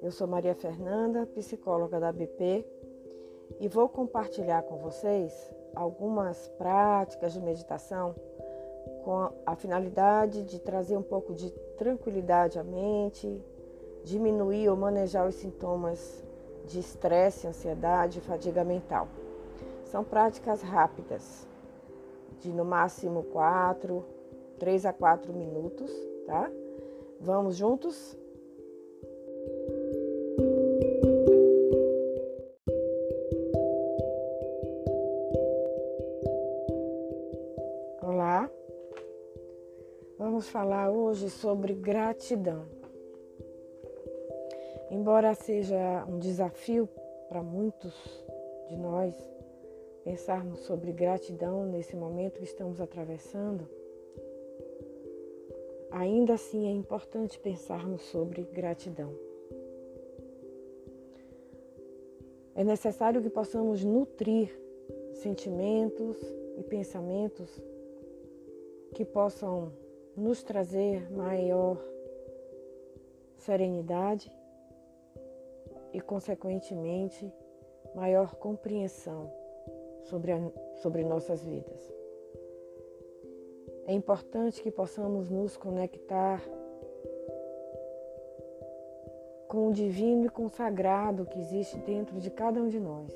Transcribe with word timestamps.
Eu 0.00 0.10
sou 0.10 0.26
Maria 0.26 0.54
Fernanda, 0.54 1.26
psicóloga 1.26 2.00
da 2.00 2.10
BP, 2.10 2.66
e 3.60 3.68
vou 3.68 3.86
compartilhar 3.86 4.62
com 4.62 4.78
vocês 4.78 5.54
algumas 5.74 6.48
práticas 6.56 7.34
de 7.34 7.40
meditação 7.40 8.14
com 9.04 9.30
a 9.44 9.54
finalidade 9.54 10.44
de 10.44 10.58
trazer 10.58 10.96
um 10.96 11.02
pouco 11.02 11.34
de 11.34 11.50
tranquilidade 11.76 12.58
à 12.58 12.64
mente, 12.64 13.44
diminuir 14.04 14.70
ou 14.70 14.76
manejar 14.76 15.28
os 15.28 15.34
sintomas 15.34 16.24
de 16.64 16.78
estresse, 16.78 17.46
ansiedade 17.46 18.20
e 18.20 18.22
fadiga 18.22 18.64
mental. 18.64 19.06
São 19.84 20.02
práticas 20.02 20.62
rápidas, 20.62 21.46
de 22.38 22.50
no 22.52 22.64
máximo 22.64 23.24
4, 23.24 24.02
3 24.58 24.86
a 24.86 24.94
4 24.94 25.30
minutos, 25.30 25.92
tá? 26.26 26.50
Vamos 27.20 27.56
juntos? 27.56 28.18
Falar 40.50 40.90
hoje 40.90 41.30
sobre 41.30 41.72
gratidão. 41.74 42.66
Embora 44.90 45.32
seja 45.32 46.04
um 46.08 46.18
desafio 46.18 46.88
para 47.28 47.40
muitos 47.40 47.94
de 48.68 48.76
nós 48.76 49.14
pensarmos 50.02 50.58
sobre 50.60 50.90
gratidão 50.90 51.64
nesse 51.66 51.94
momento 51.94 52.38
que 52.38 52.44
estamos 52.44 52.80
atravessando, 52.80 53.68
ainda 55.92 56.34
assim 56.34 56.66
é 56.66 56.72
importante 56.72 57.38
pensarmos 57.38 58.02
sobre 58.02 58.42
gratidão. 58.42 59.14
É 62.56 62.64
necessário 62.64 63.22
que 63.22 63.30
possamos 63.30 63.84
nutrir 63.84 64.50
sentimentos 65.12 66.16
e 66.58 66.62
pensamentos 66.64 67.62
que 68.92 69.04
possam 69.04 69.72
nos 70.16 70.42
trazer 70.42 71.10
maior 71.10 71.78
serenidade 73.36 74.30
e, 75.92 76.00
consequentemente, 76.00 77.32
maior 77.94 78.34
compreensão 78.36 79.32
sobre, 80.02 80.32
a, 80.32 80.38
sobre 80.76 81.04
nossas 81.04 81.44
vidas. 81.44 81.92
É 83.86 83.92
importante 83.92 84.62
que 84.62 84.70
possamos 84.70 85.30
nos 85.30 85.56
conectar 85.56 86.40
com 89.48 89.68
o 89.68 89.72
divino 89.72 90.26
e 90.26 90.28
com 90.28 90.44
o 90.44 90.48
sagrado 90.48 91.26
que 91.26 91.40
existe 91.40 91.76
dentro 91.78 92.20
de 92.20 92.30
cada 92.30 92.62
um 92.62 92.68
de 92.68 92.78
nós 92.78 93.12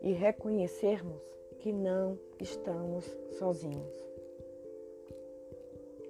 e 0.00 0.12
reconhecermos 0.12 1.20
que 1.58 1.72
não 1.72 2.16
estamos 2.38 3.04
sozinhos. 3.38 4.07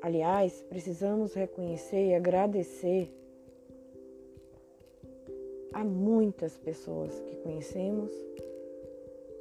Aliás, 0.00 0.62
precisamos 0.68 1.34
reconhecer 1.34 2.08
e 2.08 2.14
agradecer 2.14 3.12
a 5.72 5.84
muitas 5.84 6.56
pessoas 6.56 7.18
que 7.20 7.36
conhecemos 7.36 8.10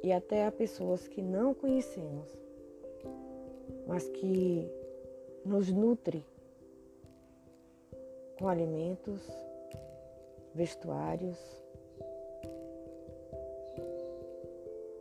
e 0.02 0.12
até 0.12 0.46
a 0.46 0.52
pessoas 0.52 1.06
que 1.08 1.22
não 1.22 1.54
conhecemos 1.54 2.48
mas 3.88 4.06
que 4.06 4.70
nos 5.46 5.72
nutre 5.72 6.22
com 8.38 8.46
alimentos, 8.46 9.22
vestuários. 10.54 11.38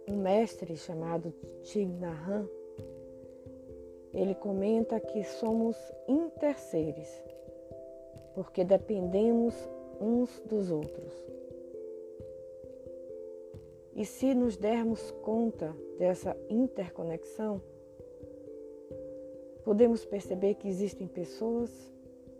Um 0.07 0.15
mestre 0.15 0.77
chamado 0.77 1.33
Nhat 1.75 2.49
ele 4.17 4.33
comenta 4.33 4.99
que 4.99 5.23
somos 5.23 5.77
interseres, 6.07 7.23
porque 8.33 8.65
dependemos 8.65 9.53
uns 10.01 10.41
dos 10.41 10.71
outros. 10.71 11.13
E 13.95 14.03
se 14.03 14.33
nos 14.33 14.57
dermos 14.57 15.11
conta 15.21 15.71
dessa 15.99 16.35
interconexão, 16.49 17.61
podemos 19.63 20.03
perceber 20.03 20.55
que 20.55 20.67
existem 20.67 21.07
pessoas 21.07 21.69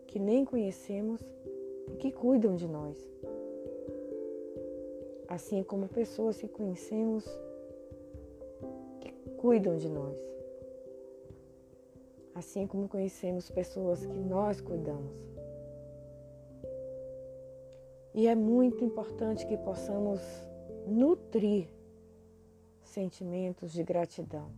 que 0.08 0.18
nem 0.18 0.46
conhecemos 0.46 1.22
e 1.92 1.98
que 1.98 2.12
cuidam 2.12 2.56
de 2.56 2.68
nós. 2.68 2.98
Assim 5.28 5.62
como 5.62 5.88
pessoas 5.88 6.38
que 6.38 6.48
conhecemos 6.48 7.24
que 9.00 9.12
cuidam 9.38 9.78
de 9.78 9.90
nós. 9.90 10.37
Assim 12.38 12.68
como 12.68 12.88
conhecemos 12.88 13.50
pessoas 13.50 14.06
que 14.06 14.20
nós 14.20 14.62
cuidamos. 14.62 15.12
E 18.14 18.28
é 18.28 18.36
muito 18.36 18.86
importante 18.86 19.48
que 19.48 19.58
possamos 19.58 20.22
nutrir 20.86 21.68
sentimentos 22.84 23.72
de 23.72 23.82
gratidão 23.84 24.52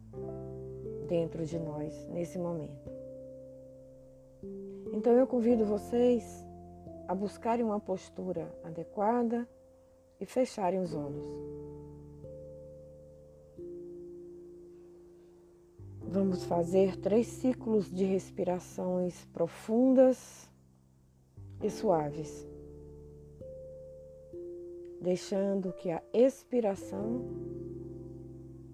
dentro 1.07 1.45
de 1.45 1.57
nós 1.57 2.05
nesse 2.07 2.37
momento. 2.37 2.91
Então 4.91 5.13
eu 5.13 5.25
convido 5.25 5.65
vocês 5.65 6.45
a 7.07 7.15
buscarem 7.15 7.63
uma 7.63 7.79
postura 7.79 8.53
adequada 8.61 9.47
e 10.19 10.25
fecharem 10.25 10.81
os 10.81 10.93
olhos. 10.93 11.25
Vamos 16.11 16.43
fazer 16.43 16.97
três 16.97 17.27
ciclos 17.27 17.87
de 17.87 18.03
respirações 18.03 19.25
profundas 19.25 20.49
e 21.61 21.69
suaves, 21.69 22.47
deixando 24.99 25.71
que 25.71 25.91
a 25.91 26.01
expiração 26.11 27.29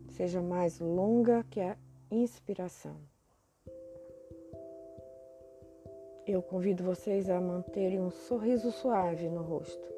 seja 0.08 0.42
mais 0.42 0.80
longa 0.80 1.44
que 1.50 1.60
a 1.60 1.78
inspiração. 2.10 2.96
Eu 6.26 6.42
convido 6.42 6.86
vocês 6.86 7.30
a 7.30 7.42
manterem 7.42 8.00
um 8.00 8.12
sorriso 8.12 8.72
suave 8.72 9.28
no 9.28 9.42
rosto. 9.42 9.95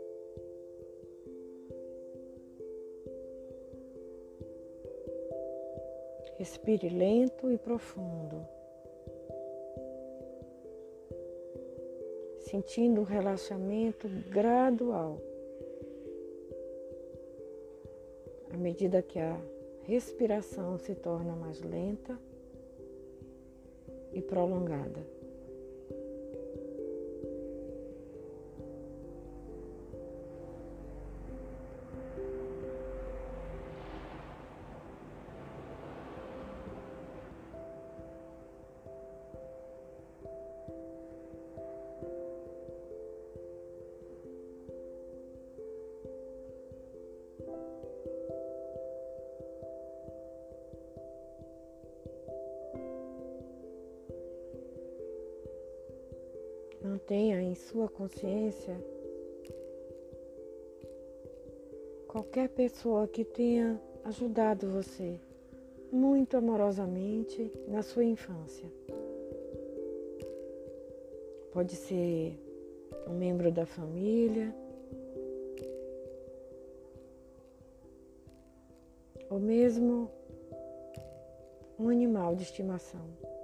Respire 6.37 6.87
lento 6.89 7.51
e 7.51 7.57
profundo, 7.57 8.45
sentindo 12.37 13.01
um 13.01 13.03
relaxamento 13.03 14.07
gradual. 14.29 15.19
À 18.51 18.57
medida 18.57 19.01
que 19.01 19.19
a 19.19 19.35
respiração 19.81 20.77
se 20.77 20.93
torna 20.93 21.35
mais 21.35 21.61
lenta 21.61 22.19
e 24.13 24.21
prolongada. 24.21 25.16
Mantenha 57.07 57.41
em 57.41 57.55
sua 57.55 57.87
consciência 57.87 58.75
qualquer 62.05 62.49
pessoa 62.49 63.07
que 63.07 63.23
tenha 63.23 63.81
ajudado 64.03 64.69
você 64.69 65.17
muito 65.89 66.35
amorosamente 66.35 67.49
na 67.65 67.81
sua 67.81 68.03
infância. 68.03 68.69
Pode 71.53 71.77
ser 71.77 72.37
um 73.07 73.13
membro 73.13 73.53
da 73.53 73.65
família, 73.65 74.53
ou 79.29 79.39
mesmo 79.39 80.11
um 81.79 81.87
animal 81.87 82.35
de 82.35 82.43
estimação. 82.43 83.36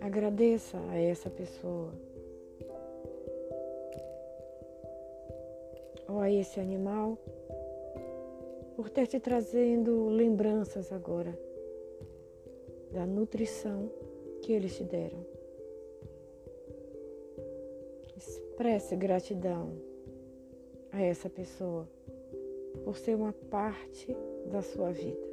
Agradeça 0.00 0.78
a 0.90 0.96
essa 0.96 1.28
pessoa. 1.28 1.92
Ou 6.08 6.18
a 6.20 6.30
esse 6.30 6.58
animal 6.58 7.18
por 8.74 8.88
ter 8.88 9.06
te 9.06 9.20
trazendo 9.20 10.08
lembranças 10.08 10.90
agora 10.90 11.38
da 12.90 13.06
nutrição 13.06 13.90
que 14.40 14.52
eles 14.52 14.76
te 14.76 14.84
deram. 14.84 15.24
Expresse 18.16 18.96
gratidão 18.96 19.72
a 20.90 21.00
essa 21.02 21.28
pessoa 21.28 21.86
por 22.84 22.96
ser 22.96 23.14
uma 23.14 23.32
parte 23.32 24.16
da 24.46 24.62
sua 24.62 24.90
vida. 24.90 25.29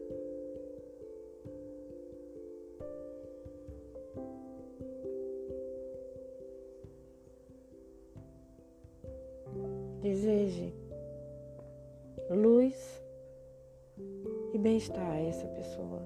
E 14.54 14.58
bem-estar 14.58 15.12
a 15.12 15.20
essa 15.20 15.48
pessoa. 15.48 16.02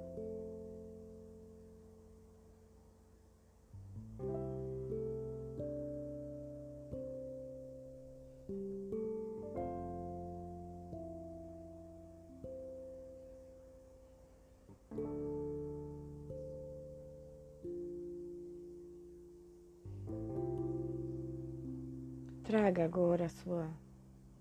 Traga 22.43 22.83
agora 22.83 23.25
a 23.25 23.29
sua 23.29 23.69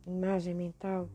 imagem 0.04 0.52
mental 0.52 1.08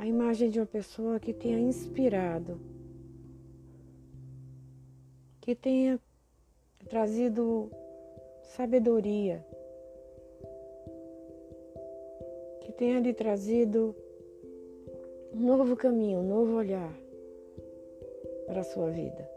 a 0.00 0.06
imagem 0.06 0.48
de 0.48 0.58
uma 0.58 0.64
pessoa 0.64 1.20
que 1.20 1.30
tenha 1.30 1.58
inspirado, 1.60 2.58
que 5.42 5.54
tenha 5.54 6.00
trazido 6.88 7.70
sabedoria, 8.42 9.44
que 12.62 12.72
tenha 12.72 12.98
lhe 12.98 13.12
trazido 13.12 13.94
um 15.34 15.40
novo 15.40 15.76
caminho, 15.76 16.20
um 16.20 16.26
novo 16.26 16.56
olhar 16.56 16.94
para 18.46 18.62
a 18.62 18.64
sua 18.64 18.88
vida. 18.88 19.30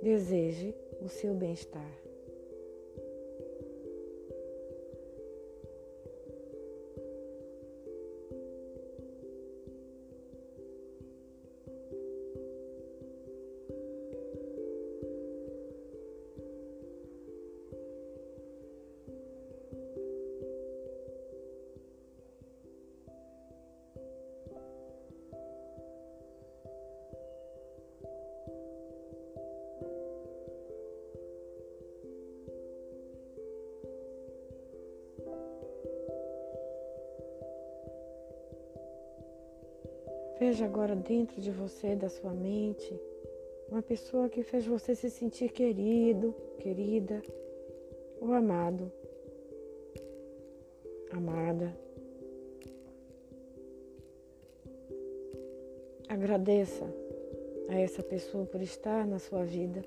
Deseje 0.00 0.72
o 1.00 1.08
seu 1.08 1.34
bem-estar. 1.34 2.01
Veja 40.44 40.64
agora 40.64 40.96
dentro 40.96 41.40
de 41.40 41.52
você, 41.52 41.94
da 41.94 42.08
sua 42.08 42.32
mente, 42.32 43.00
uma 43.68 43.80
pessoa 43.80 44.28
que 44.28 44.42
fez 44.42 44.66
você 44.66 44.92
se 44.92 45.08
sentir 45.08 45.52
querido, 45.52 46.34
querida 46.58 47.22
ou 48.20 48.32
amado, 48.32 48.90
amada. 51.12 51.72
Agradeça 56.08 56.92
a 57.68 57.78
essa 57.78 58.02
pessoa 58.02 58.44
por 58.44 58.60
estar 58.60 59.06
na 59.06 59.20
sua 59.20 59.44
vida. 59.44 59.84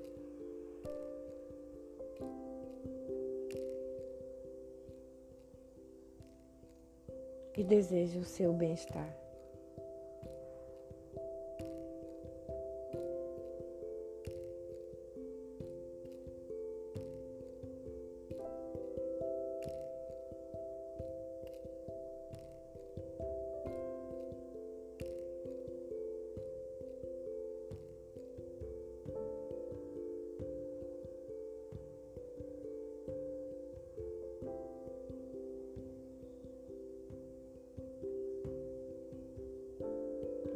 E 7.54 7.62
deseje 7.62 8.18
o 8.18 8.24
seu 8.24 8.54
bem-estar. 8.54 9.25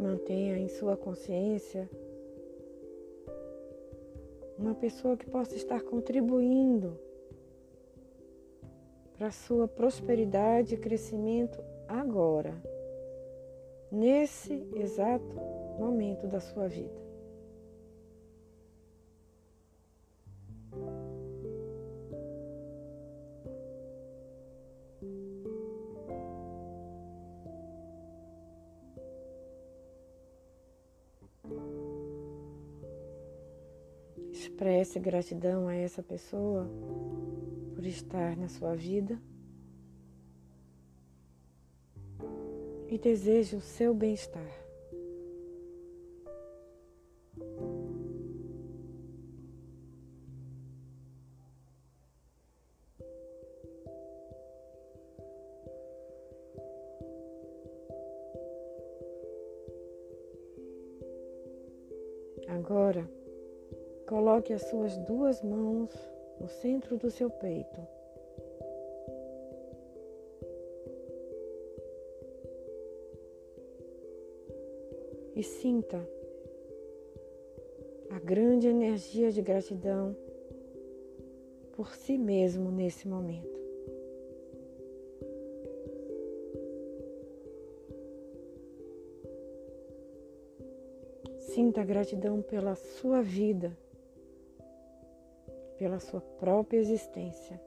Mantenha 0.01 0.57
em 0.57 0.67
sua 0.67 0.97
consciência 0.97 1.87
uma 4.57 4.75
pessoa 4.75 5.15
que 5.15 5.27
possa 5.27 5.55
estar 5.57 5.83
contribuindo 5.83 6.99
para 9.19 9.31
sua 9.31 9.69
prosperidade 9.69 10.75
e 10.75 10.79
crescimento 10.79 11.63
agora, 11.87 12.55
nesse 13.93 14.67
exato 14.75 15.35
momento 15.79 16.27
da 16.27 16.41
sua 16.41 16.67
vida. 16.67 17.10
Expresse 34.41 34.99
gratidão 34.99 35.69
a 35.69 35.75
essa 35.75 36.03
pessoa 36.03 36.67
por 37.75 37.85
estar 37.85 38.39
na 38.39 38.49
sua 38.49 38.75
vida 38.75 39.21
e 42.89 42.97
deseje 42.97 43.55
o 43.55 43.61
seu 43.61 43.93
bem-estar. 43.93 44.43
Agora, 62.49 63.20
Coloque 64.11 64.53
as 64.53 64.63
suas 64.63 64.99
duas 64.99 65.41
mãos 65.41 65.89
no 66.41 66.49
centro 66.49 66.97
do 66.97 67.09
seu 67.13 67.31
peito. 67.31 67.81
E 75.37 75.45
sinta 75.45 76.05
a 78.11 78.19
grande 78.19 78.67
energia 78.67 79.31
de 79.31 79.41
gratidão 79.41 80.17
por 81.71 81.95
si 81.95 82.19
mesmo 82.19 82.69
nesse 82.73 83.07
momento. 83.07 83.61
Sinta 91.39 91.85
gratidão 91.85 92.43
pela 92.43 92.75
sua 92.75 93.23
vida 93.23 93.73
pela 95.81 95.99
sua 95.99 96.21
própria 96.39 96.77
existência. 96.77 97.59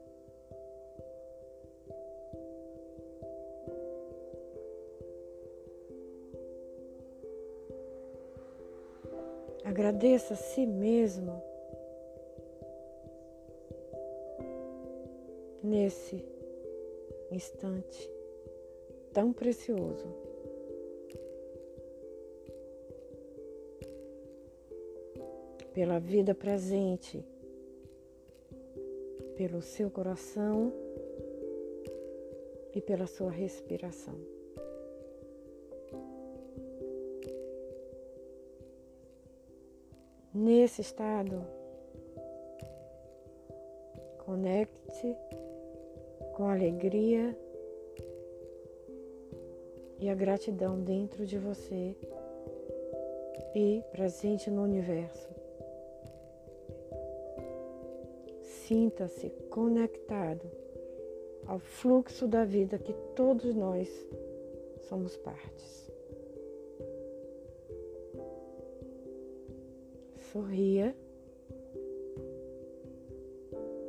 Agradeça 9.64 10.34
a 10.34 10.36
si 10.36 10.64
mesmo 10.64 11.42
nesse 15.60 16.24
instante 17.32 18.08
tão 19.12 19.32
precioso. 19.32 20.06
Pela 25.72 25.98
vida 25.98 26.32
presente 26.32 27.33
pelo 29.36 29.60
seu 29.60 29.90
coração 29.90 30.72
e 32.74 32.80
pela 32.80 33.06
sua 33.06 33.30
respiração. 33.30 34.14
Nesse 40.32 40.80
estado, 40.80 41.46
conecte 44.24 45.16
com 46.34 46.48
alegria 46.48 47.38
e 50.00 50.08
a 50.08 50.14
gratidão 50.14 50.80
dentro 50.80 51.24
de 51.24 51.38
você 51.38 51.96
e 53.54 53.82
presente 53.92 54.50
no 54.50 54.62
universo. 54.62 55.33
Sinta-se 58.66 59.28
conectado 59.50 60.50
ao 61.46 61.58
fluxo 61.58 62.26
da 62.26 62.46
vida 62.46 62.78
que 62.78 62.94
todos 63.14 63.54
nós 63.54 63.90
somos 64.88 65.18
partes. 65.18 65.92
Sorria, 70.32 70.96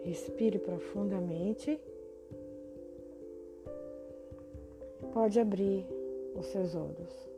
respire 0.03 0.59
profundamente. 0.59 1.79
Pode 5.13 5.39
abrir 5.39 5.85
os 6.35 6.47
seus 6.47 6.75
olhos. 6.75 7.34